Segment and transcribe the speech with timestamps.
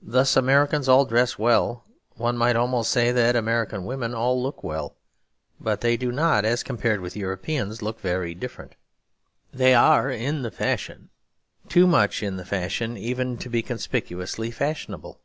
[0.00, 1.84] Thus Americans all dress well;
[2.16, 4.96] one might almost say that American women all look well;
[5.60, 8.74] but they do not, as compared with Europeans, look very different.
[9.52, 11.10] They are in the fashion;
[11.68, 15.20] too much in the fashion even to be conspicuously fashionable.